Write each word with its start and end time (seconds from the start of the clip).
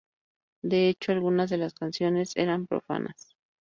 De 0.63 0.89
hecho, 0.89 1.11
algunas 1.11 1.51
de 1.51 1.57
las 1.59 1.75
canciones 1.75 2.35
eran 2.35 2.65
profanas. 2.65 3.35